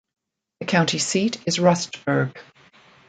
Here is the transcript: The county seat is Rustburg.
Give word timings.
The 0.61 0.65
county 0.65 0.97
seat 0.97 1.37
is 1.45 1.59
Rustburg. 1.59 2.35